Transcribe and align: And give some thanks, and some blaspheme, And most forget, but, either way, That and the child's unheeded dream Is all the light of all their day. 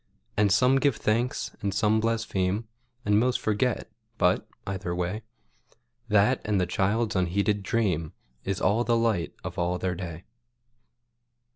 And 0.35 0.49
give 0.81 0.95
some 0.95 1.03
thanks, 1.03 1.55
and 1.61 1.71
some 1.75 1.99
blaspheme, 1.99 2.67
And 3.05 3.19
most 3.19 3.39
forget, 3.39 3.87
but, 4.17 4.49
either 4.65 4.95
way, 4.95 5.21
That 6.07 6.41
and 6.43 6.59
the 6.59 6.65
child's 6.65 7.15
unheeded 7.15 7.61
dream 7.61 8.13
Is 8.43 8.59
all 8.59 8.83
the 8.83 8.97
light 8.97 9.35
of 9.43 9.59
all 9.59 9.77
their 9.77 9.93
day. 9.93 10.23